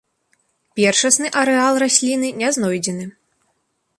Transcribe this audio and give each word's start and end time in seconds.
Першасны 0.79 1.27
арэал 1.41 1.75
расліны 1.85 2.33
не 2.41 2.49
знойдзены. 2.57 3.05